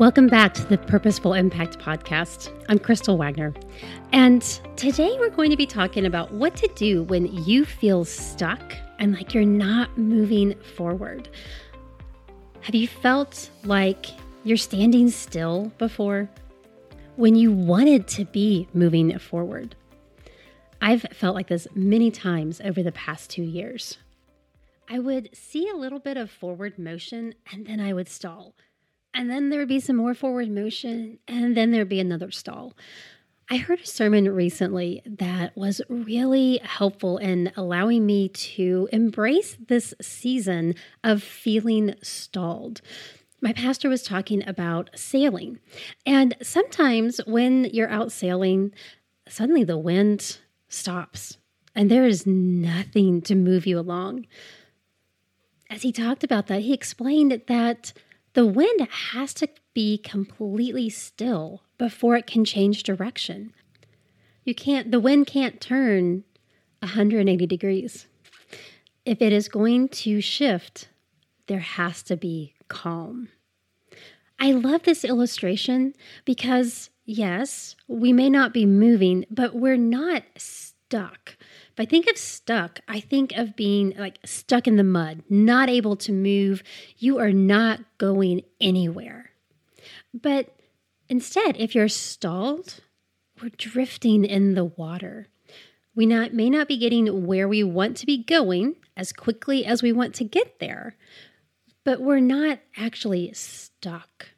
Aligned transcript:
Welcome 0.00 0.28
back 0.28 0.54
to 0.54 0.64
the 0.64 0.78
Purposeful 0.78 1.34
Impact 1.34 1.78
Podcast. 1.78 2.50
I'm 2.70 2.78
Crystal 2.78 3.18
Wagner. 3.18 3.52
And 4.12 4.40
today 4.74 5.14
we're 5.18 5.28
going 5.28 5.50
to 5.50 5.58
be 5.58 5.66
talking 5.66 6.06
about 6.06 6.32
what 6.32 6.56
to 6.56 6.70
do 6.74 7.02
when 7.02 7.26
you 7.44 7.66
feel 7.66 8.06
stuck 8.06 8.62
and 8.98 9.12
like 9.12 9.34
you're 9.34 9.44
not 9.44 9.98
moving 9.98 10.54
forward. 10.74 11.28
Have 12.62 12.74
you 12.74 12.88
felt 12.88 13.50
like 13.62 14.06
you're 14.42 14.56
standing 14.56 15.10
still 15.10 15.70
before 15.76 16.30
when 17.16 17.34
you 17.34 17.52
wanted 17.52 18.08
to 18.08 18.24
be 18.24 18.68
moving 18.72 19.18
forward? 19.18 19.76
I've 20.80 21.02
felt 21.12 21.34
like 21.34 21.48
this 21.48 21.68
many 21.74 22.10
times 22.10 22.58
over 22.64 22.82
the 22.82 22.92
past 22.92 23.28
two 23.28 23.42
years. 23.42 23.98
I 24.88 24.98
would 24.98 25.28
see 25.34 25.68
a 25.68 25.76
little 25.76 26.00
bit 26.00 26.16
of 26.16 26.30
forward 26.30 26.78
motion 26.78 27.34
and 27.52 27.66
then 27.66 27.80
I 27.80 27.92
would 27.92 28.08
stall 28.08 28.54
and 29.14 29.30
then 29.30 29.50
there 29.50 29.58
would 29.58 29.68
be 29.68 29.80
some 29.80 29.96
more 29.96 30.14
forward 30.14 30.50
motion, 30.50 31.18
and 31.26 31.56
then 31.56 31.70
there'd 31.70 31.88
be 31.88 32.00
another 32.00 32.30
stall. 32.30 32.74
I 33.52 33.56
heard 33.56 33.80
a 33.80 33.86
sermon 33.86 34.32
recently 34.32 35.02
that 35.04 35.56
was 35.56 35.80
really 35.88 36.60
helpful 36.62 37.18
in 37.18 37.50
allowing 37.56 38.06
me 38.06 38.28
to 38.28 38.88
embrace 38.92 39.56
this 39.66 39.92
season 40.00 40.76
of 41.02 41.20
feeling 41.20 41.94
stalled. 42.00 42.80
My 43.40 43.52
pastor 43.52 43.88
was 43.88 44.04
talking 44.04 44.46
about 44.46 44.90
sailing. 44.94 45.58
And 46.06 46.36
sometimes 46.42 47.18
when 47.26 47.64
you're 47.64 47.90
out 47.90 48.12
sailing, 48.12 48.72
suddenly 49.28 49.64
the 49.64 49.78
wind 49.78 50.38
stops 50.68 51.38
and 51.74 51.90
there 51.90 52.04
is 52.04 52.26
nothing 52.26 53.22
to 53.22 53.34
move 53.34 53.66
you 53.66 53.78
along. 53.78 54.26
As 55.68 55.82
he 55.82 55.90
talked 55.90 56.22
about 56.22 56.46
that, 56.48 56.62
he 56.62 56.72
explained 56.72 57.42
that 57.46 57.92
the 58.34 58.46
wind 58.46 58.86
has 58.90 59.34
to 59.34 59.48
be 59.74 59.98
completely 59.98 60.88
still 60.88 61.62
before 61.78 62.16
it 62.16 62.26
can 62.26 62.44
change 62.44 62.82
direction. 62.82 63.52
You 64.44 64.54
can't, 64.54 64.90
the 64.90 65.00
wind 65.00 65.26
can't 65.26 65.60
turn 65.60 66.24
180 66.80 67.46
degrees. 67.46 68.06
If 69.04 69.20
it 69.20 69.32
is 69.32 69.48
going 69.48 69.88
to 69.88 70.20
shift, 70.20 70.88
there 71.46 71.60
has 71.60 72.02
to 72.04 72.16
be 72.16 72.54
calm. 72.68 73.28
I 74.38 74.52
love 74.52 74.84
this 74.84 75.04
illustration 75.04 75.94
because, 76.24 76.90
yes, 77.04 77.76
we 77.88 78.12
may 78.12 78.30
not 78.30 78.54
be 78.54 78.64
moving, 78.64 79.26
but 79.30 79.54
we're 79.54 79.76
not 79.76 80.22
stuck. 80.90 81.36
If 81.72 81.78
I 81.78 81.84
think 81.84 82.08
of 82.08 82.18
stuck, 82.18 82.80
I 82.88 82.98
think 82.98 83.30
of 83.36 83.54
being 83.54 83.94
like 83.96 84.18
stuck 84.24 84.66
in 84.66 84.74
the 84.74 84.82
mud, 84.82 85.22
not 85.30 85.68
able 85.68 85.94
to 85.98 86.10
move. 86.10 86.64
You 86.98 87.18
are 87.20 87.30
not 87.32 87.78
going 87.96 88.42
anywhere. 88.60 89.30
But 90.12 90.52
instead, 91.08 91.56
if 91.60 91.76
you're 91.76 91.86
stalled, 91.86 92.80
we're 93.40 93.50
drifting 93.50 94.24
in 94.24 94.54
the 94.54 94.64
water. 94.64 95.28
We 95.94 96.06
not, 96.06 96.34
may 96.34 96.50
not 96.50 96.66
be 96.66 96.76
getting 96.76 97.24
where 97.24 97.46
we 97.46 97.62
want 97.62 97.96
to 97.98 98.06
be 98.06 98.24
going 98.24 98.74
as 98.96 99.12
quickly 99.12 99.64
as 99.64 99.80
we 99.80 99.92
want 99.92 100.16
to 100.16 100.24
get 100.24 100.58
there, 100.58 100.96
but 101.84 102.00
we're 102.00 102.18
not 102.18 102.58
actually 102.76 103.32
stuck. 103.32 104.30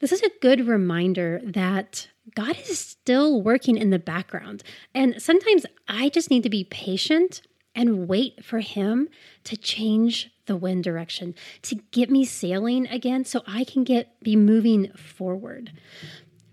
This 0.00 0.12
is 0.12 0.22
a 0.22 0.30
good 0.42 0.68
reminder 0.68 1.40
that 1.42 2.08
God 2.34 2.56
is 2.68 2.78
still 2.78 3.40
working 3.40 3.76
in 3.76 3.90
the 3.90 3.98
background. 3.98 4.62
And 4.94 5.20
sometimes 5.22 5.66
I 5.88 6.08
just 6.08 6.30
need 6.30 6.42
to 6.42 6.50
be 6.50 6.64
patient 6.64 7.42
and 7.74 8.08
wait 8.08 8.44
for 8.44 8.60
Him 8.60 9.08
to 9.44 9.56
change 9.56 10.30
the 10.46 10.56
wind 10.56 10.84
direction, 10.84 11.34
to 11.62 11.76
get 11.90 12.10
me 12.10 12.24
sailing 12.24 12.86
again 12.88 13.24
so 13.24 13.42
I 13.46 13.64
can 13.64 13.84
get 13.84 14.20
be 14.22 14.36
moving 14.36 14.92
forward. 14.92 15.72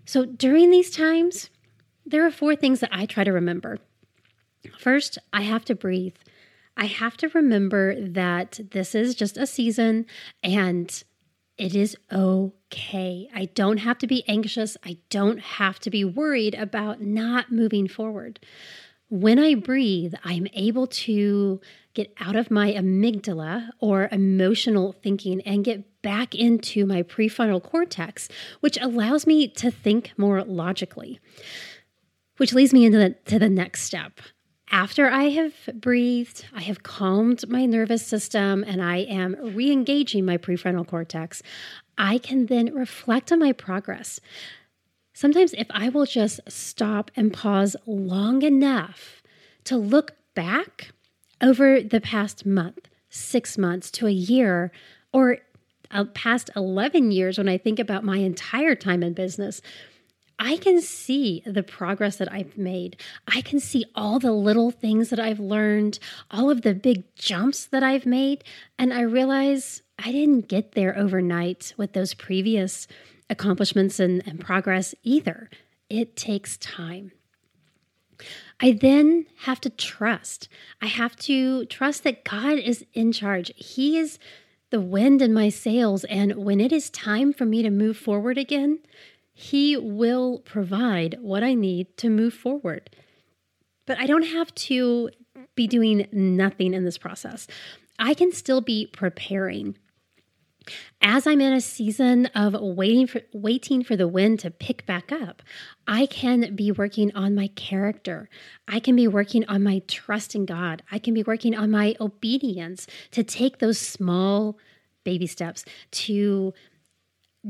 So 0.04 0.24
during 0.24 0.70
these 0.70 0.90
times, 0.90 1.50
there 2.04 2.26
are 2.26 2.30
four 2.30 2.56
things 2.56 2.80
that 2.80 2.90
I 2.92 3.06
try 3.06 3.24
to 3.24 3.32
remember. 3.32 3.78
First, 4.78 5.18
I 5.32 5.42
have 5.42 5.64
to 5.66 5.74
breathe. 5.74 6.16
I 6.76 6.86
have 6.86 7.16
to 7.18 7.28
remember 7.28 8.00
that 8.00 8.60
this 8.70 8.94
is 8.94 9.14
just 9.14 9.36
a 9.36 9.46
season 9.46 10.06
and 10.42 11.02
it 11.58 11.74
is 11.74 11.96
okay. 12.10 13.28
I 13.34 13.46
don't 13.46 13.78
have 13.78 13.98
to 13.98 14.06
be 14.06 14.24
anxious. 14.28 14.76
I 14.84 14.98
don't 15.10 15.38
have 15.38 15.78
to 15.80 15.90
be 15.90 16.04
worried 16.04 16.54
about 16.54 17.00
not 17.00 17.52
moving 17.52 17.88
forward. 17.88 18.40
When 19.08 19.38
I 19.38 19.54
breathe, 19.54 20.14
I'm 20.24 20.46
able 20.54 20.86
to 20.86 21.60
get 21.92 22.14
out 22.18 22.34
of 22.34 22.50
my 22.50 22.72
amygdala 22.72 23.68
or 23.78 24.08
emotional 24.10 24.92
thinking 24.92 25.42
and 25.42 25.64
get 25.64 26.00
back 26.00 26.34
into 26.34 26.86
my 26.86 27.02
prefrontal 27.02 27.62
cortex, 27.62 28.28
which 28.60 28.78
allows 28.80 29.26
me 29.26 29.48
to 29.48 29.70
think 29.70 30.12
more 30.16 30.42
logically. 30.42 31.20
Which 32.38 32.54
leads 32.54 32.72
me 32.72 32.86
into 32.86 32.98
the, 32.98 33.10
to 33.26 33.38
the 33.38 33.50
next 33.50 33.82
step. 33.82 34.20
After 34.72 35.10
I 35.10 35.24
have 35.24 35.52
breathed, 35.74 36.46
I 36.54 36.62
have 36.62 36.82
calmed 36.82 37.46
my 37.46 37.66
nervous 37.66 38.06
system, 38.06 38.64
and 38.66 38.82
I 38.82 39.00
am 39.00 39.36
re 39.54 39.70
engaging 39.70 40.24
my 40.24 40.38
prefrontal 40.38 40.88
cortex, 40.88 41.42
I 41.98 42.16
can 42.16 42.46
then 42.46 42.74
reflect 42.74 43.30
on 43.30 43.38
my 43.38 43.52
progress. 43.52 44.18
Sometimes, 45.12 45.52
if 45.52 45.66
I 45.70 45.90
will 45.90 46.06
just 46.06 46.40
stop 46.48 47.10
and 47.14 47.34
pause 47.34 47.76
long 47.84 48.40
enough 48.40 49.22
to 49.64 49.76
look 49.76 50.12
back 50.34 50.92
over 51.42 51.82
the 51.82 52.00
past 52.00 52.46
month, 52.46 52.88
six 53.10 53.58
months 53.58 53.90
to 53.90 54.06
a 54.06 54.10
year, 54.10 54.72
or 55.12 55.36
uh, 55.90 56.04
past 56.14 56.48
11 56.56 57.10
years 57.10 57.36
when 57.36 57.48
I 57.48 57.58
think 57.58 57.78
about 57.78 58.04
my 58.04 58.16
entire 58.16 58.74
time 58.74 59.02
in 59.02 59.12
business, 59.12 59.60
I 60.44 60.56
can 60.56 60.80
see 60.80 61.40
the 61.46 61.62
progress 61.62 62.16
that 62.16 62.32
I've 62.32 62.58
made. 62.58 62.96
I 63.28 63.42
can 63.42 63.60
see 63.60 63.84
all 63.94 64.18
the 64.18 64.32
little 64.32 64.72
things 64.72 65.10
that 65.10 65.20
I've 65.20 65.38
learned, 65.38 66.00
all 66.32 66.50
of 66.50 66.62
the 66.62 66.74
big 66.74 67.04
jumps 67.14 67.66
that 67.66 67.84
I've 67.84 68.06
made. 68.06 68.42
And 68.76 68.92
I 68.92 69.02
realize 69.02 69.82
I 70.00 70.10
didn't 70.10 70.48
get 70.48 70.72
there 70.72 70.98
overnight 70.98 71.74
with 71.76 71.92
those 71.92 72.12
previous 72.12 72.88
accomplishments 73.30 74.00
and, 74.00 74.20
and 74.26 74.40
progress 74.40 74.96
either. 75.04 75.48
It 75.88 76.16
takes 76.16 76.56
time. 76.56 77.12
I 78.60 78.72
then 78.72 79.26
have 79.42 79.60
to 79.60 79.70
trust. 79.70 80.48
I 80.80 80.86
have 80.86 81.14
to 81.18 81.66
trust 81.66 82.02
that 82.02 82.24
God 82.24 82.58
is 82.58 82.84
in 82.94 83.12
charge. 83.12 83.52
He 83.54 83.96
is 83.96 84.18
the 84.70 84.80
wind 84.80 85.22
in 85.22 85.32
my 85.32 85.50
sails. 85.50 86.02
And 86.04 86.34
when 86.34 86.60
it 86.60 86.72
is 86.72 86.90
time 86.90 87.32
for 87.32 87.44
me 87.44 87.62
to 87.62 87.70
move 87.70 87.96
forward 87.96 88.38
again, 88.38 88.80
he 89.32 89.76
will 89.76 90.40
provide 90.40 91.16
what 91.20 91.42
I 91.42 91.54
need 91.54 91.96
to 91.98 92.10
move 92.10 92.34
forward. 92.34 92.90
But 93.86 93.98
I 93.98 94.06
don't 94.06 94.26
have 94.26 94.54
to 94.54 95.10
be 95.54 95.66
doing 95.66 96.06
nothing 96.12 96.74
in 96.74 96.84
this 96.84 96.98
process. 96.98 97.46
I 97.98 98.14
can 98.14 98.32
still 98.32 98.60
be 98.60 98.86
preparing. 98.86 99.76
As 101.00 101.26
I'm 101.26 101.40
in 101.40 101.52
a 101.52 101.60
season 101.60 102.26
of 102.26 102.54
waiting 102.54 103.08
for 103.08 103.22
waiting 103.32 103.82
for 103.82 103.96
the 103.96 104.06
wind 104.06 104.38
to 104.40 104.50
pick 104.50 104.86
back 104.86 105.10
up, 105.10 105.42
I 105.88 106.06
can 106.06 106.54
be 106.54 106.70
working 106.70 107.12
on 107.16 107.34
my 107.34 107.48
character. 107.48 108.28
I 108.68 108.78
can 108.78 108.94
be 108.94 109.08
working 109.08 109.44
on 109.46 109.64
my 109.64 109.80
trust 109.88 110.36
in 110.36 110.46
God. 110.46 110.84
I 110.92 111.00
can 111.00 111.14
be 111.14 111.24
working 111.24 111.56
on 111.56 111.72
my 111.72 111.96
obedience 112.00 112.86
to 113.10 113.24
take 113.24 113.58
those 113.58 113.78
small 113.78 114.56
baby 115.04 115.26
steps 115.26 115.64
to 115.90 116.54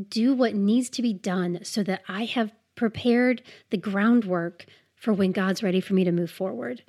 do 0.09 0.35
what 0.35 0.55
needs 0.55 0.89
to 0.91 1.03
be 1.03 1.13
done 1.13 1.61
so 1.63 1.83
that 1.83 2.03
I 2.09 2.25
have 2.25 2.53
prepared 2.75 3.43
the 3.71 3.77
groundwork 3.77 4.67
for 4.95 5.13
when 5.13 5.33
God's 5.33 5.63
ready 5.63 5.81
for 5.81 5.95
me 5.95 6.05
to 6.05 6.13
move 6.13 6.31
forward. 6.31 6.83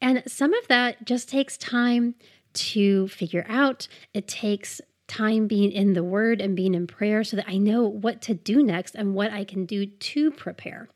And 0.00 0.22
some 0.26 0.54
of 0.54 0.66
that 0.68 1.04
just 1.04 1.28
takes 1.28 1.56
time 1.56 2.14
to 2.54 3.08
figure 3.08 3.46
out. 3.48 3.86
It 4.14 4.26
takes 4.26 4.80
time 5.06 5.46
being 5.46 5.72
in 5.72 5.92
the 5.92 6.04
Word 6.04 6.40
and 6.40 6.56
being 6.56 6.74
in 6.74 6.86
prayer 6.86 7.22
so 7.24 7.36
that 7.36 7.48
I 7.48 7.58
know 7.58 7.86
what 7.86 8.22
to 8.22 8.34
do 8.34 8.62
next 8.62 8.94
and 8.94 9.14
what 9.14 9.32
I 9.32 9.44
can 9.44 9.66
do 9.66 9.86
to 9.86 10.30
prepare. 10.30 10.88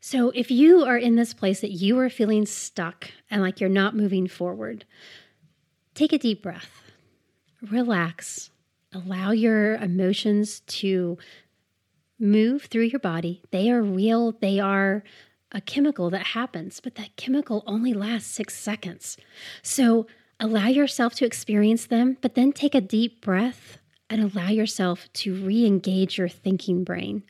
So, 0.00 0.30
if 0.34 0.50
you 0.50 0.84
are 0.84 0.98
in 0.98 1.16
this 1.16 1.32
place 1.32 1.60
that 1.60 1.72
you 1.72 1.98
are 1.98 2.10
feeling 2.10 2.44
stuck 2.46 3.10
and 3.30 3.42
like 3.42 3.60
you're 3.60 3.70
not 3.70 3.96
moving 3.96 4.28
forward, 4.28 4.84
take 5.94 6.12
a 6.12 6.18
deep 6.18 6.42
breath, 6.42 6.82
relax, 7.70 8.50
allow 8.94 9.32
your 9.32 9.76
emotions 9.76 10.60
to 10.60 11.18
move 12.18 12.64
through 12.64 12.84
your 12.84 13.00
body. 13.00 13.42
They 13.50 13.70
are 13.70 13.82
real, 13.82 14.32
they 14.32 14.60
are 14.60 15.02
a 15.52 15.60
chemical 15.60 16.10
that 16.10 16.28
happens, 16.28 16.80
but 16.80 16.94
that 16.96 17.16
chemical 17.16 17.62
only 17.66 17.92
lasts 17.92 18.30
six 18.30 18.56
seconds. 18.56 19.16
So 19.62 20.06
allow 20.40 20.68
yourself 20.68 21.14
to 21.16 21.26
experience 21.26 21.86
them, 21.86 22.16
but 22.20 22.34
then 22.34 22.52
take 22.52 22.74
a 22.74 22.80
deep 22.80 23.20
breath 23.20 23.78
and 24.10 24.20
allow 24.20 24.48
yourself 24.48 25.08
to 25.12 25.34
re 25.34 25.64
engage 25.64 26.18
your 26.18 26.28
thinking 26.28 26.84
brain. 26.84 27.22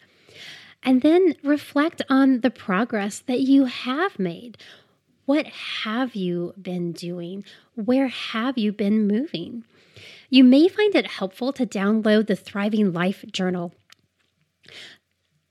And 0.82 1.00
then 1.00 1.34
reflect 1.42 2.02
on 2.10 2.40
the 2.40 2.50
progress 2.50 3.20
that 3.20 3.40
you 3.40 3.64
have 3.64 4.18
made. 4.18 4.58
What 5.26 5.46
have 5.46 6.14
you 6.14 6.54
been 6.60 6.92
doing? 6.92 7.44
Where 7.74 8.08
have 8.08 8.58
you 8.58 8.72
been 8.72 9.06
moving? 9.06 9.64
you 10.34 10.42
may 10.42 10.66
find 10.66 10.94
it 10.96 11.06
helpful 11.06 11.52
to 11.52 11.64
download 11.64 12.26
the 12.26 12.34
Thriving 12.34 12.92
Life 12.92 13.24
Journal. 13.30 13.72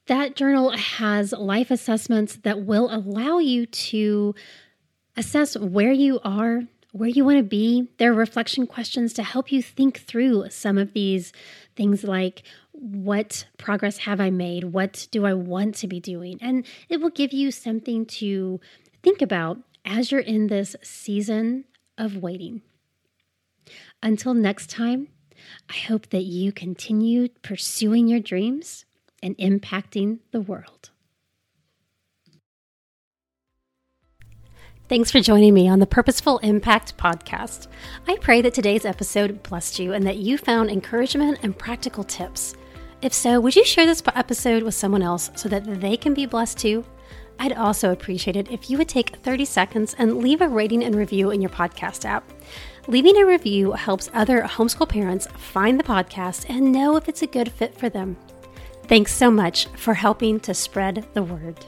That 0.08 0.36
journal 0.36 0.72
has 0.72 1.32
life 1.32 1.72
assessments 1.72 2.36
that 2.44 2.66
will 2.66 2.94
allow 2.94 3.38
you 3.38 3.66
to 3.66 4.36
assess 5.16 5.58
where 5.58 5.94
you 5.94 6.20
are, 6.26 6.64
where 6.92 7.08
you 7.08 7.24
want 7.24 7.38
to 7.38 7.44
be. 7.44 7.88
There 7.98 8.12
are 8.12 8.16
reflection 8.16 8.68
questions 8.68 9.14
to 9.14 9.24
help 9.24 9.54
you 9.54 9.64
think 9.64 10.02
through 10.02 10.50
some 10.50 10.78
of 10.78 10.92
these 10.92 11.32
things 11.78 12.04
like 12.04 12.44
what 12.74 13.46
progress 13.58 14.00
have 14.00 14.20
I 14.20 14.32
made? 14.32 14.66
What 14.66 15.08
do 15.12 15.26
I 15.26 15.34
want 15.34 15.76
to 15.76 15.88
be 15.88 16.02
doing? 16.02 16.40
And 16.42 16.66
it 16.90 17.00
will 17.00 17.10
give 17.10 17.32
you 17.32 17.52
something 17.52 18.06
to 18.08 18.60
think 19.04 19.22
about 19.22 19.60
as 19.86 20.12
you're 20.12 20.22
in 20.22 20.48
this 20.48 20.76
season 20.82 21.66
of 21.98 22.18
waiting. 22.18 22.62
Until 24.02 24.34
next 24.34 24.70
time, 24.70 25.10
I 25.70 25.78
hope 25.78 26.10
that 26.10 26.24
you 26.24 26.52
continue 26.52 27.28
pursuing 27.42 28.08
your 28.08 28.22
dreams 28.22 28.86
and 29.22 29.38
impacting 29.38 30.20
the 30.32 30.42
world. 30.42 30.90
Thanks 34.90 35.12
for 35.12 35.22
joining 35.22 35.54
me 35.54 35.68
on 35.68 35.80
the 35.80 35.88
Purposeful 35.88 36.40
Impact 36.40 36.98
podcast. 36.98 37.68
I 38.08 38.18
pray 38.18 38.42
that 38.42 38.54
today's 38.54 38.86
episode 38.86 39.42
blessed 39.44 39.80
you 39.80 39.94
and 39.94 40.06
that 40.06 40.18
you 40.18 40.38
found 40.38 40.70
encouragement 40.70 41.40
and 41.42 41.58
practical 41.58 42.04
tips. 42.04 42.54
If 43.02 43.14
so, 43.14 43.40
would 43.40 43.56
you 43.56 43.66
share 43.66 43.86
this 43.86 44.04
episode 44.14 44.64
with 44.64 44.76
someone 44.76 45.02
else 45.02 45.32
so 45.36 45.50
that 45.50 45.82
they 45.82 45.98
can 45.98 46.14
be 46.14 46.26
blessed 46.26 46.58
too? 46.58 46.86
I'd 47.40 47.54
also 47.54 47.92
appreciate 47.92 48.36
it 48.36 48.52
if 48.52 48.70
you 48.70 48.78
would 48.78 48.90
take 48.90 49.18
30 49.18 49.46
seconds 49.46 49.96
and 49.98 50.20
leave 50.20 50.42
a 50.42 50.48
rating 50.48 50.84
and 50.84 50.96
review 50.96 51.32
in 51.32 51.42
your 51.42 51.50
podcast 51.50 52.06
app. 52.06 52.30
Leaving 52.88 53.18
a 53.18 53.26
review 53.26 53.72
helps 53.72 54.10
other 54.14 54.42
homeschool 54.42 54.88
parents 54.88 55.28
find 55.38 55.80
the 55.80 55.84
podcast 55.84 56.50
and 56.50 56.72
know 56.72 56.96
if 56.96 57.08
it's 57.08 57.22
a 57.22 57.28
good 57.28 57.52
fit 57.52 57.78
for 57.78 57.90
them. 57.90 58.18
Thanks 58.88 59.14
so 59.14 59.32
much 59.32 59.68
for 59.78 59.94
helping 59.94 60.40
to 60.42 60.54
spread 60.54 61.06
the 61.14 61.24
word. 61.24 61.66